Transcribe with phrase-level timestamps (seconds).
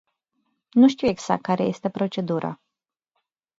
[0.71, 2.61] Nu știu exact care este procedura.